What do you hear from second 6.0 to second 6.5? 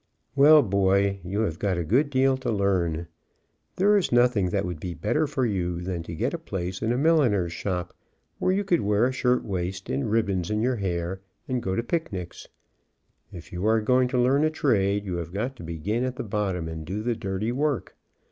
to get a Shagging firkins of butter.